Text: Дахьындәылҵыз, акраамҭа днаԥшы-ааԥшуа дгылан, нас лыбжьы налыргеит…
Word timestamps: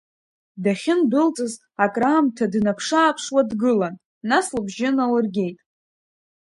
Дахьындәылҵыз, 0.63 1.53
акраамҭа 1.83 2.45
днаԥшы-ааԥшуа 2.53 3.41
дгылан, 3.49 3.95
нас 4.29 4.45
лыбжьы 4.55 4.89
налыргеит… 4.97 5.57